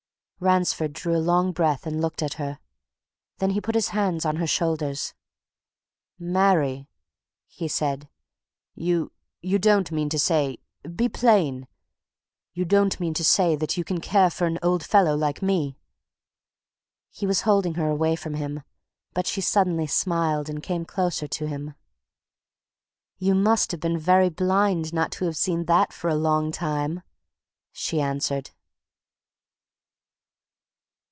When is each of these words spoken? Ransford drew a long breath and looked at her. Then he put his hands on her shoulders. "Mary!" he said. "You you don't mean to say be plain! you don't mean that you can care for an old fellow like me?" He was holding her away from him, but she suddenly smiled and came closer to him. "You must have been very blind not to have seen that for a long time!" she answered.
Ransford 0.43 0.93
drew 0.93 1.15
a 1.15 1.21
long 1.21 1.51
breath 1.51 1.85
and 1.85 2.01
looked 2.01 2.23
at 2.23 2.33
her. 2.41 2.57
Then 3.37 3.51
he 3.51 3.61
put 3.61 3.75
his 3.75 3.89
hands 3.89 4.25
on 4.25 4.37
her 4.37 4.47
shoulders. 4.47 5.13
"Mary!" 6.17 6.89
he 7.45 7.67
said. 7.67 8.09
"You 8.73 9.11
you 9.43 9.59
don't 9.59 9.91
mean 9.91 10.09
to 10.09 10.17
say 10.17 10.57
be 10.95 11.07
plain! 11.09 11.67
you 12.53 12.65
don't 12.65 12.99
mean 12.99 13.13
that 13.13 13.77
you 13.77 13.83
can 13.83 14.01
care 14.01 14.31
for 14.31 14.47
an 14.47 14.57
old 14.63 14.83
fellow 14.83 15.15
like 15.15 15.43
me?" 15.43 15.77
He 17.11 17.27
was 17.27 17.41
holding 17.41 17.75
her 17.75 17.91
away 17.91 18.15
from 18.15 18.33
him, 18.33 18.63
but 19.13 19.27
she 19.27 19.41
suddenly 19.41 19.85
smiled 19.85 20.49
and 20.49 20.63
came 20.63 20.85
closer 20.85 21.27
to 21.27 21.45
him. 21.45 21.75
"You 23.19 23.35
must 23.35 23.69
have 23.71 23.79
been 23.79 23.99
very 23.99 24.29
blind 24.31 24.91
not 24.91 25.11
to 25.11 25.25
have 25.25 25.37
seen 25.37 25.65
that 25.65 25.93
for 25.93 26.09
a 26.09 26.15
long 26.15 26.51
time!" 26.51 27.03
she 27.71 28.01
answered. 28.01 28.49